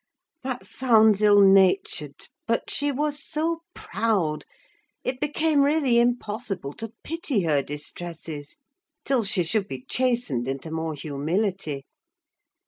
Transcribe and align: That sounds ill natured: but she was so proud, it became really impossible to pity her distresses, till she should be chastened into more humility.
That 0.41 0.65
sounds 0.65 1.21
ill 1.21 1.41
natured: 1.41 2.25
but 2.47 2.71
she 2.71 2.91
was 2.91 3.23
so 3.23 3.61
proud, 3.75 4.45
it 5.03 5.19
became 5.19 5.61
really 5.61 5.99
impossible 5.99 6.73
to 6.77 6.93
pity 7.03 7.41
her 7.43 7.61
distresses, 7.61 8.57
till 9.05 9.23
she 9.23 9.43
should 9.43 9.67
be 9.67 9.85
chastened 9.87 10.47
into 10.47 10.71
more 10.71 10.95
humility. 10.95 11.85